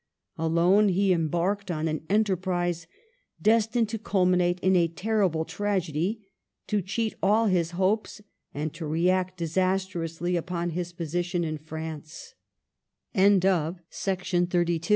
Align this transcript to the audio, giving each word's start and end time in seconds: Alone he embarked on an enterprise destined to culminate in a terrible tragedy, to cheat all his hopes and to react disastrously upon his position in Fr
Alone 0.39 0.89
he 0.89 1.13
embarked 1.13 1.69
on 1.69 1.87
an 1.87 2.01
enterprise 2.09 2.87
destined 3.39 3.87
to 3.89 3.99
culminate 3.99 4.59
in 4.61 4.75
a 4.75 4.87
terrible 4.87 5.45
tragedy, 5.45 6.27
to 6.65 6.81
cheat 6.81 7.13
all 7.21 7.45
his 7.45 7.71
hopes 7.77 8.19
and 8.51 8.73
to 8.73 8.87
react 8.87 9.37
disastrously 9.37 10.35
upon 10.35 10.71
his 10.71 10.91
position 10.91 11.43
in 11.43 11.59
Fr 11.59 11.99